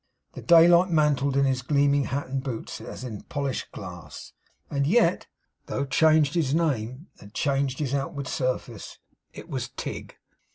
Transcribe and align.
The 0.33 0.41
daylight 0.41 0.89
mantled 0.89 1.37
in 1.37 1.45
his 1.45 1.61
gleaming 1.61 2.05
hat 2.05 2.25
and 2.25 2.41
boots 2.43 2.81
as 2.81 3.03
in 3.03 3.19
a 3.19 3.23
polished 3.25 3.71
glass. 3.71 4.33
And 4.67 4.87
yet, 4.87 5.27
though 5.67 5.85
changed 5.85 6.33
his 6.33 6.55
name, 6.55 7.09
and 7.19 7.35
changed 7.35 7.77
his 7.77 7.93
outward 7.93 8.27
surface, 8.27 8.97
it 9.31 9.47
was 9.47 9.69
Tigg. 9.77 10.17